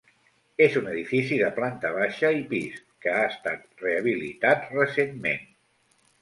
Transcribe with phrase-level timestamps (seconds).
[0.67, 5.47] És un edifici de planta baixa i pis, que ha estat rehabilitat recentment.